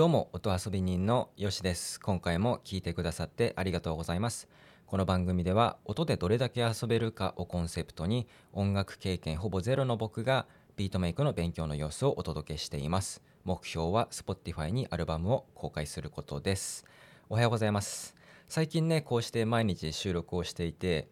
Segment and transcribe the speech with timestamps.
[0.00, 2.00] どうも音遊び人のよしです。
[2.00, 4.48] 今回も聞いてくださってありがとうございます。
[4.86, 10.46] この番組では音でどれだけ遊べるかをコンセプトに音楽経験ほぼゼロの僕が
[10.78, 13.22] ビートメイクの勉強の様子をお届けしています。
[13.44, 16.86] 目標は Spotify にアルバムを公開することです。
[17.28, 18.16] おはようございます。
[18.48, 21.10] 最近ねこうして毎日収録をしていて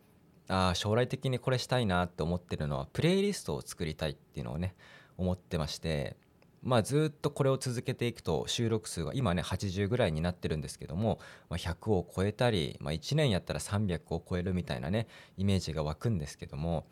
[0.48, 4.74] あ将来的にこれしたいなって思ってるのはプレイリストを作りたいっていうのをね
[5.18, 6.16] 思ってまして
[6.62, 11.18] まあ、ずっとこれを続けていくと収録数が今ね80ぐらいになってるんですけども、
[11.48, 16.84] まあ、100を超えたり、まあ、1年やったら300を超えるみたいなねイメージが湧くんですけども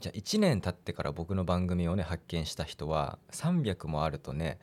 [0.00, 4.58] じゃあ1年経ってから僕の番組をね発見した人は300もあるとね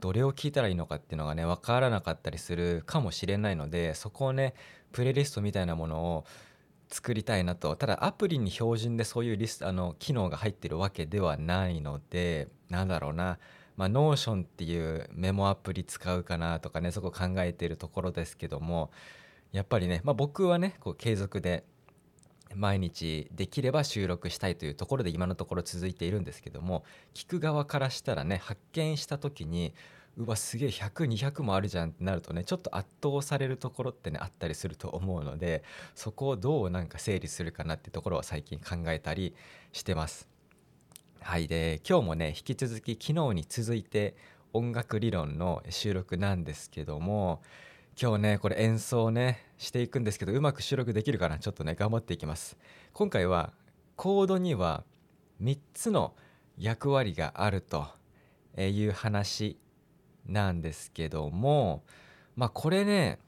[0.00, 4.54] どれを聞いたらいいのかっていうのがね分からなかったりするかもしれないのでそこをね
[4.92, 6.24] プレイリストみたいなものを
[6.90, 13.38] 作りたいなとただアプリに標準でそういうリスあの機能が入ってるわけではないのでなんだろうな。
[13.76, 18.90] まあ、 Notion っていうメモアプリ使うかなとかねそこ考えてるところですけども
[19.52, 21.64] やっぱりね、まあ、僕はねこう継続で
[22.54, 29.74] 毎日できれば収録したいというところで今のところ続いているんですけども聞く側からしたらね発見した時に
[30.16, 39.34] うわすげえ100200もあるじゃんってなるとねちょっと圧倒されるところってねあったりすると思うのでそこをどうなんか整理するかなってところは最近考えたり
[39.72, 40.33] してます。
[41.26, 44.14] はいで今日もね引き続き昨日に続いて
[44.52, 47.40] 音楽理論の収録なんですけども
[48.00, 52.58] 今日ねこれ演奏ねしていくんですけどうまく収録できるかなちょっとね頑張っていきます。
[52.92, 53.54] 今回は
[53.96, 54.84] コードには
[55.42, 56.12] 3つの
[56.58, 57.86] 役割があると
[58.58, 59.58] いう話
[60.26, 61.84] なんですけども
[62.36, 63.18] まあこれね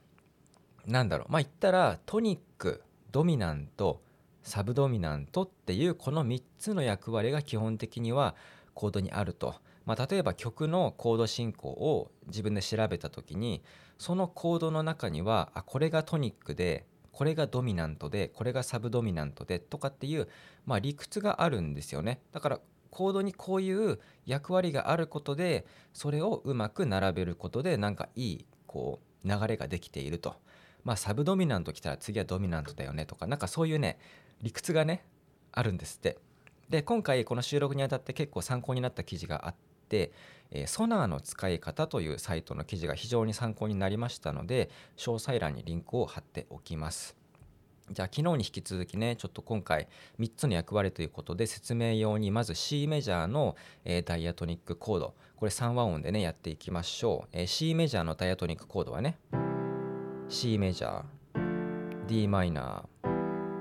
[0.85, 4.03] 何だろうまあ言ったらトニックドミナント
[4.47, 8.37] サブドミナントっていうこの3つの役割が基本的には
[8.75, 9.57] コードにあると。
[9.85, 13.63] まあ、例えば曲のコード進行を自分で調べた時に
[13.99, 20.29] そのコードの中にはあこれがトニックでこれがドミナントでこれがサブドミナントでとかっていう、
[20.65, 22.61] まあ、理屈があるんですよねだから
[22.91, 30.35] コードにこういう役割があることでそれをうまく並べることでなんかいいこう流れができていると
[30.87, 33.99] まあサブドミナント来たら次はドミナントだよねとかなんかそういうね
[34.41, 35.05] 理屈がね
[35.51, 36.17] あるんですって。
[36.71, 39.55] で今回この収録にあたって結構参考になった記事があっ
[39.89, 40.13] て、
[40.51, 47.17] えー、ソナーの使い方というサイトの記事が非常に参考になりましたので詳細欄にリンクを貼っておきます。
[47.91, 49.89] じゃあ昨日に引き続きねちょっと今回
[50.21, 55.15] 3つの役割ということで説明用にまず C メジャーの、えー、ダイアトニックコード。
[55.37, 59.19] これ3和音でねやっていきましょう、えー、C メジャーのダイアトニックコードはね
[60.29, 62.85] C メジャー d マイナ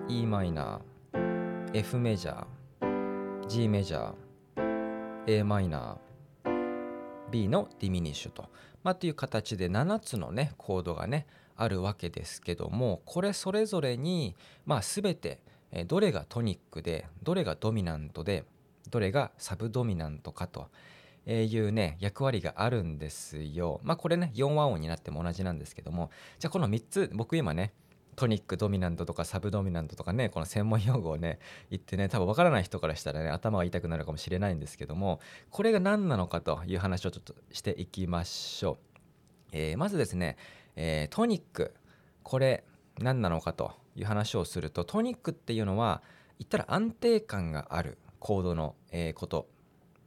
[0.09, 8.49] ー e マイナー F メジャー G メジャー a マイナー B のディミニッシュと、
[8.83, 15.41] まあ、という形で7つのねコードがねあるわけですけどもこれそれぞれに、まあ、全て
[15.85, 18.43] どれがトニックでどれがドミナントで
[18.89, 20.69] どれがサブドミナントかと。
[21.25, 23.79] いうね役割があるんですよ。
[23.83, 26.11] まあこれね4和音になっても同じなんですけども。
[26.39, 27.73] じゃあこの3つ僕今ね
[28.15, 35.19] トニックドミナントとかサブドミナントとかねこの専門用語をね言ってね多分わからない人からしたらね頭が痛くなるかもしれないんですけども
[35.49, 38.77] これが何なのかという話をちょっとしていきましょう、
[39.51, 40.37] えー、まずですね、
[40.75, 41.73] えー、トニック
[42.23, 42.63] これ
[42.99, 46.01] 何なのかという話をするとトニックっていうのは
[46.39, 49.47] 言ったら安定感があるコードの、えー、こと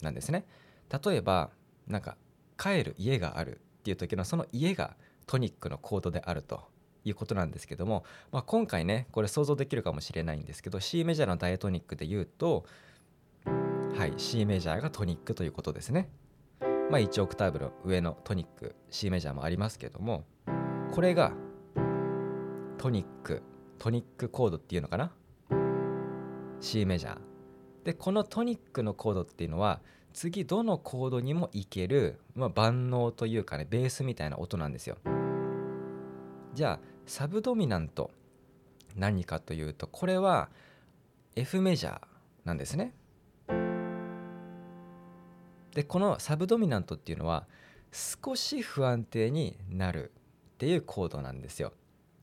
[0.03, 0.45] なんですね。
[0.91, 1.51] 例えば
[1.87, 2.17] なんか
[2.59, 6.69] 帰る家があるっていう時のその家がトニックのコードであると
[7.05, 12.65] いうことなんですけども、まあ、今回ねこれ想像できるかもしれないんですけど C メジャーのダイアトニックで言うと
[13.45, 16.09] はい C メジャーがトニックということですね。
[16.91, 20.25] まあ1オクターブの上のトニック C メジャーもありますけども
[20.93, 21.33] これが
[22.79, 23.43] トニック
[23.79, 25.13] トニックコードっていうのかな
[26.61, 27.19] ？C メジャー
[27.85, 29.81] でこのトニックのコードっていうのは
[30.19, 34.97] 次どのコードにもいける、まあ、万能というかねベースみたいな音なんですよ。
[36.55, 38.11] じゃあサブドミナント
[38.97, 40.49] 何かというとこれは
[41.37, 42.01] F メジャー
[42.43, 42.95] なんですね。
[45.77, 47.47] でこのサブドミナントっていうのは
[47.93, 50.11] 少し不安定になる
[50.55, 51.73] っていうコードなんですよ。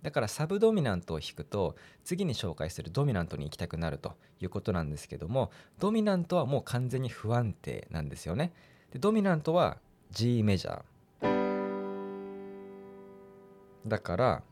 [0.06, 5.50] だからサブドミナントを弾くと次に紹介するドミナントに行きたくなるということなんですけども
[5.80, 8.54] ドミナントはもう完全に不安定なんですよね。
[8.94, 9.80] でドミナントは
[10.12, 11.38] G メジャー。
[13.88, 14.44] だから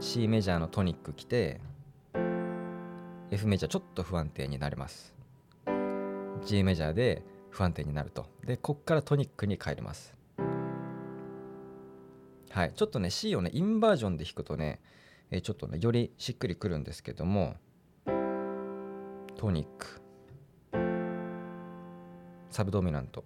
[0.00, 1.60] C メジャーのトニック来て
[3.30, 5.14] F メジャーちょっと不安定になります。
[6.46, 8.24] G メジャーで不安定になると。
[8.46, 10.21] でこっからトニックに帰ります。
[12.52, 14.78] はい、ちょっとね C をねインバージョンで弾くとね、
[15.30, 17.56] えー、ちょっとねよりしっくりくるんですけども
[19.42, 20.00] トニック。
[22.50, 23.24] サブドミナント。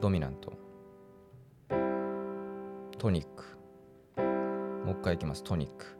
[0.00, 0.52] ドミナント。
[2.98, 3.44] トニック。
[4.84, 5.42] もう一回いきます。
[5.44, 5.96] トニック。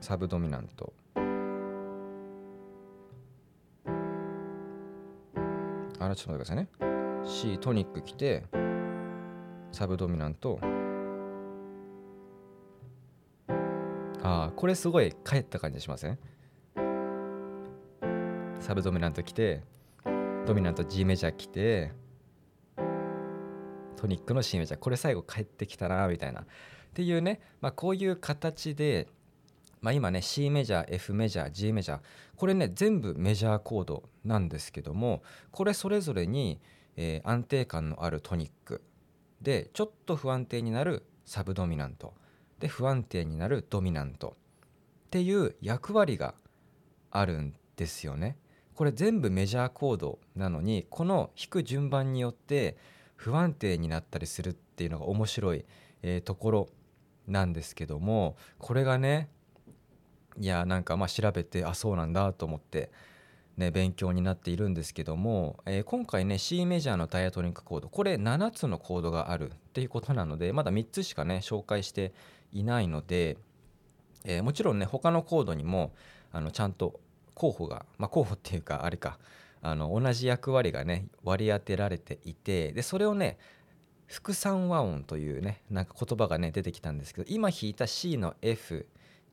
[0.00, 0.94] サブドミナント。
[5.98, 6.68] あらちょっと待ってくださいね。
[7.26, 8.44] C トニック来て
[9.72, 10.58] サブドミナント。
[14.22, 16.18] ああこれすごい帰った感じしません？
[18.60, 19.62] サブドミナント来て
[20.46, 21.92] ドミナント G メジャー来て
[23.96, 24.80] トニックの C メジャー。
[24.80, 26.40] これ最後帰ってきたなみたいな。
[26.42, 26.44] っ
[26.94, 29.06] ていうね、まあ、こういう形で、
[29.80, 32.00] まあ、今ね C メジャー F メジャー G メジャー。
[32.36, 35.22] これね全部メジャーコードなんですけども
[35.52, 36.60] これそれぞれに、
[36.96, 38.82] えー、安定感のあるトニック。
[39.42, 42.14] でちょっと不安定になるサブドミナント
[42.58, 44.36] で不安定になるドミナント
[45.06, 46.34] っていう役割が
[47.10, 48.36] あるんですよね。
[48.74, 52.76] これ全部メジャーコードなのにこの弾く順番によって
[53.16, 55.64] 不安定になったりするっていうのが面白い、
[56.02, 56.68] えー、ところ
[57.26, 59.30] なんですけどもこれがね
[60.38, 62.92] いやなんかまあ調べてあそうなんだと思って
[63.58, 72.12] ね、勉強になっているんですけども、えー、今回ね C メジャーのダイアトニックコードこれ7つのコードがあるっていうことなのでまだ3つしかね紹介して
[72.52, 73.36] いないので、
[74.24, 75.92] えー、もちろんね他のコードにも
[76.30, 77.00] あのちゃんと
[77.34, 79.18] 候補が、まあ、候補っていうかあれか
[79.60, 83.38] あの同じ役割がね割り当てられていてでそれをね
[84.06, 88.34] 副三和音というねなんか言葉がね出てきたんですけど今弾いた C の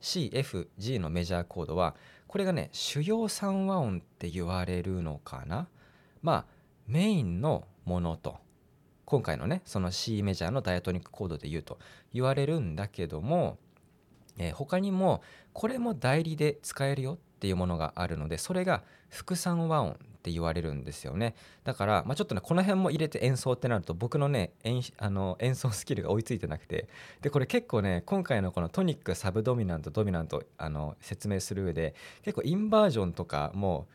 [0.00, 1.94] FCFG のメジャーコードは
[2.26, 5.68] これがね主要三和音って言われるのかな？
[6.22, 6.44] まあ
[6.86, 8.36] メインのものと
[9.04, 11.78] 今回のねその C メジャーのダイアトニックコードで言うと
[12.12, 13.58] 言われるんだけども、
[14.38, 19.96] えー、他にもこれも代理で使えるよっていうものがあるのでそれが副三和音
[20.26, 21.36] って言われるんですよね。
[21.62, 26.88] だから、まあ、ちょっとねこの辺も入れて演奏ってなると僕のね演あの演奏スキルが追いついてなくて。
[27.22, 33.86] でこれ結構ね今回のこのトニックサブドミナントドミナントあの説明する上で結構インバージョンとかも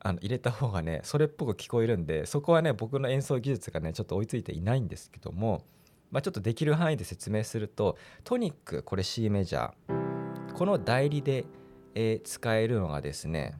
[0.00, 5.62] あの入れた方がねそれっぽく聞こえるんでそこはね僕の演奏技術がねちょっと追いついていないんですけども、
[6.10, 10.54] まあ、ちょっとできる範囲で説明するとトニックこれ C メジャー。
[10.54, 11.44] この代理で、
[11.94, 13.54] えー、使えるのがですね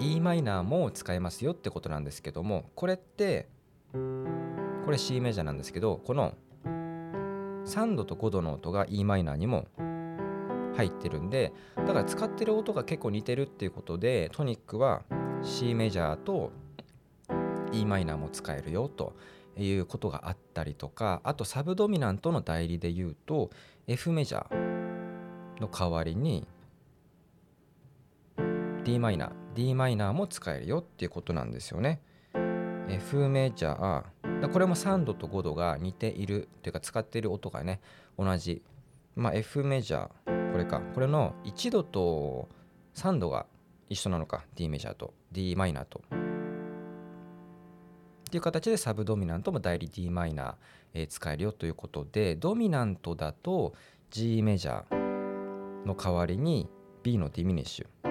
[0.00, 3.48] e マイナーも使えますよってことなんですけどもこれって
[3.92, 6.34] これ C メジャーなんですけどこの
[6.64, 9.66] 3度と5度の音が e マイナーにも
[10.76, 15.02] 入ってるんでだから使ってる音が結構似てるっていうことでトニックは
[15.42, 16.52] C メジャーと
[17.72, 19.16] e マイナーも使えるよと
[19.56, 23.50] いうことがあったりとかあとサブドミナントの代理で言うと
[23.86, 26.46] F メジャーの代わりに
[28.88, 32.00] d マイナー d マイナーも使えるよっていうことなんですよね。
[32.88, 37.80] F メジャーこれも3度と5度が似ているっていうか使っている音がね
[38.18, 38.62] 同じ。
[39.14, 40.80] まあ F メジャーこれか。
[40.94, 42.48] これの1度と
[42.94, 43.44] 3度が
[43.90, 44.46] 一緒なのか。
[44.54, 46.00] D メジャーと d マイナーと。
[46.00, 46.02] っ
[48.30, 50.54] ていう形でサブドミナントも代理 d マイナー、
[50.94, 53.74] え、使えるよということでドミナントだと
[54.10, 56.70] G メジャーの代わりに
[57.02, 58.07] B のディミニッシュ。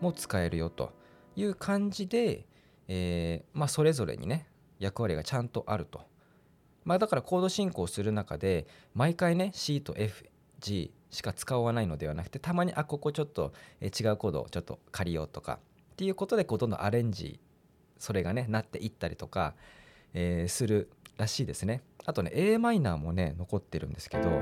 [0.00, 0.92] も使えるよと
[1.36, 2.46] いう感じで、
[2.88, 6.02] えー、まあ、それぞれにね役割がちゃんとあると。
[6.84, 13.52] まあ、だからコード進行する中で毎回ね C と FG しか使わないのではなくてたまにあここちょっと
[13.82, 15.58] 違うコードをちょっと借りようとか
[15.92, 17.40] っていうことでこうどんどんアレンジ
[17.98, 19.54] それがねなっていったりとか、
[20.14, 20.88] えー、する
[21.18, 24.40] らしいですねあとね a マイナーもね残ってるんですけど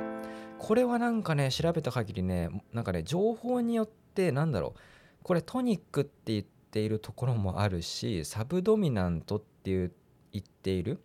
[0.59, 4.81] これはなんかね調べた限りねなんかね情報によってなんだろう
[5.27, 9.93] これトニックって言っているところもあるしサブドミナントっていう
[10.33, 11.01] 言っている、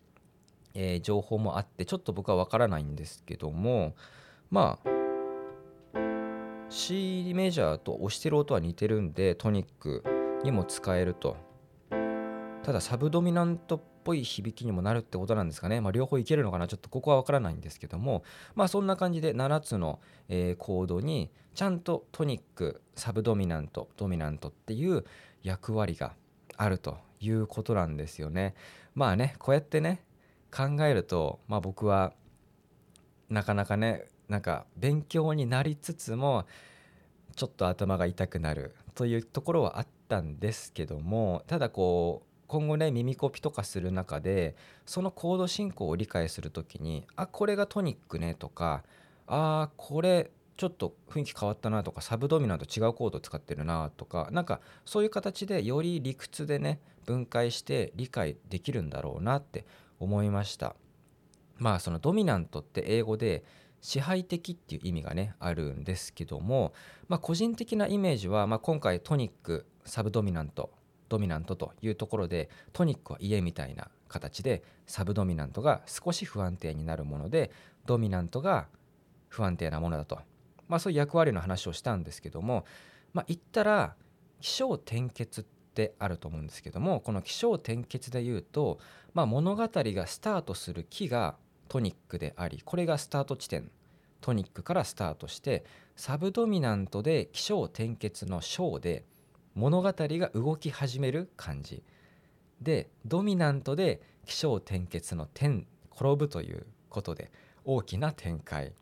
[0.74, 3.96] えー、情報もあってちょっと僕は分からないんですけども
[4.48, 5.98] まあ
[6.68, 10.04] C メジャーと押してる音は似てるんでトニック
[10.44, 11.36] にも使えると。
[12.62, 16.68] ただサブドミナントっぽい響きにもなるってことなんですかね、まあ、両方いけるのかな。
[16.68, 18.22] ちょっとここは分からないんですけども。
[18.54, 25.04] まあそんな感じで7つの、えー、コードにちゃんとトニックサブドミナントドミナントっていう
[25.42, 26.14] 役割が
[26.56, 28.54] あるということなんですよね。
[28.94, 30.02] まあねこうやってね
[30.50, 32.12] 考えるとまあ僕は
[33.28, 36.46] なかなかねなんか勉強になりつつも
[37.36, 48.82] ちょっと頭が痛くなるというところはあったんですけどもただこう今後ね耳コピとかする中でそのコード進行を理解する時にあこれがトニックねとか
[49.26, 59.64] あこれちょっと雰囲気変わったなとかサブドミナント違うコード使ってるなとかなんかそういう形でより理屈でね分解して理解できるんだろうなって
[59.98, 60.76] 思いました。
[61.56, 63.44] まあそのドミナントって英語で
[63.80, 66.74] 支配的っていう意味がねあるんですけども、
[67.08, 70.70] まあ、個人的なイメージは、まあ、今回トニックサブドミナント
[71.12, 77.50] ドミナントというところでトニックは家みたいな形でサブドミナントが少し不安定になるもので
[77.84, 78.66] ドミナントが
[79.28, 80.18] 不安定なものだと。
[80.68, 82.64] まあ、そういう役割の話をしたんですけども、
[83.12, 83.94] まあ、言ったら
[84.40, 88.78] 起承転結ってあると思うんですけどもこの起承転結で言うと、
[89.12, 91.36] まあ、物語がスタートする木が
[91.68, 93.70] トニックでありこれがスタート地点。
[94.22, 95.64] トニックからスタートして
[95.96, 99.04] サブドミナントで起承転結の章で
[99.54, 101.82] 物語が動き始める感じ。
[102.60, 107.30] でドミナントで起承転結の点転ぶということで
[107.64, 108.72] 大きな展開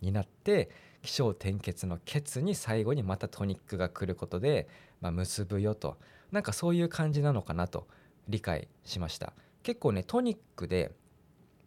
[0.00, 0.70] になって
[1.02, 4.68] 起承転結のケツに最後にまたトニックが来ることで、
[5.00, 5.96] まあ、結ぶよと。
[6.30, 7.86] なんかそういう感じなのかなと
[8.28, 9.32] 理解しました。
[9.62, 10.92] 結構ねトニックで、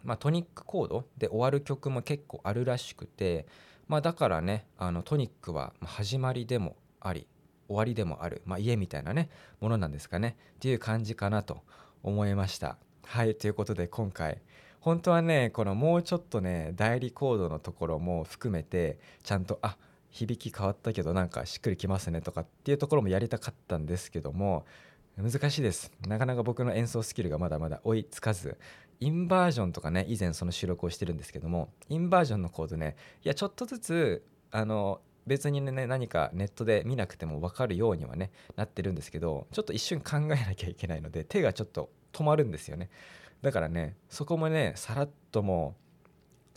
[0.04, 3.46] まあ、トニックコードで終わる曲も結構あるらしくて、
[3.88, 7.28] まあ、だからねあのトニックは始まりでもあり
[7.68, 9.30] 終わりでもある、まあ、家みたいなね
[9.60, 10.38] ものなんですかね。
[10.56, 11.62] っていう感じかなと
[12.04, 12.78] 思いました。
[13.06, 14.42] はいということで今回
[14.80, 19.78] 本当はねこのもうちょっとね代理コードのところも含めてちゃんとあ
[20.10, 24.66] 響き変わったけどなんかしっくりきますねとかっていうところもやりたかったんですけども
[25.18, 25.92] 難しいです。
[26.08, 28.58] なかなか僕の演奏スキルがまだまだ追いつかず
[29.00, 42.90] インバージョンとかね以前その収録をしてるんですけどもインバージョンのコードねいやちょっとずつあの別にね何かネットで見なくても分かるようにはねなってるんですけどちょっと一瞬考えなきゃいけないので手がちょっと止まるんですよね。
[43.42, 45.86] だからねそこもねさらっともう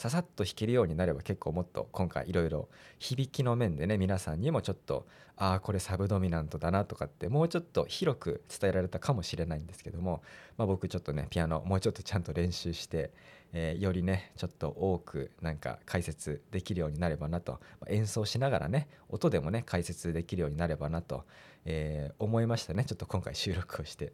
[0.00, 2.68] ささっと弾けるようになれば結構もっと今回いろいろ
[3.00, 10.22] 響きの面でね皆さんにもちょっとああこれサブドミナントだなとかってもうちょっと広く伝えられたかもしれないんですけども、
[10.56, 13.12] まあ、僕ちょっとねピアノもうちょっとちゃんと練習して、
[13.52, 21.24] えー、よりねちょっと多くなんか解説できるようになればなと、まあ、演奏しながらね音でもね解説できるようになればなと、
[21.64, 22.84] えー、思いましたね。
[22.84, 24.12] ちょっと今回収録をして。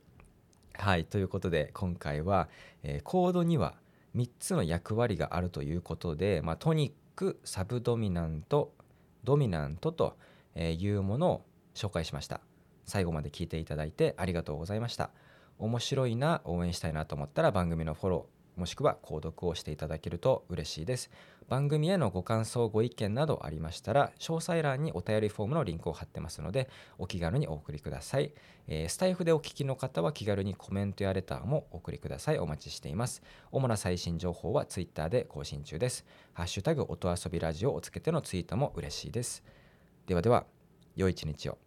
[0.77, 1.05] はい。
[1.05, 2.49] ということで今回は、
[2.83, 3.75] えー、コードには
[4.17, 8.73] 3つの役割があるということで、まあ、トニックサブドミナント
[9.25, 10.17] ドミナントと
[10.57, 12.41] いうものを紹介しました。
[12.87, 15.11] 最後まで聞いていただいてありがとうございました。
[15.59, 21.11] 面白いな応援したいなと思ったら番組のフォローもしくは購読をしていただけると嬉しいです。
[21.49, 28.33] 番組へのご感想ご意見などありましたら詳細欄にお便りフォームのリンクを貼ってますのでお気軽にお送りください、
[28.67, 32.39] えー、スタイフでお聞きの方は気軽にコメントやレターもお送りください。
[32.39, 33.23] お待ちしています。
[33.53, 36.05] 主な最新情報は Twitter で更新中です。
[36.33, 39.45] ハッシュタグ音遊びラジオをつけてのツイートも嬉しいです。
[40.07, 40.47] ではでは
[40.97, 41.64] 良い一日を。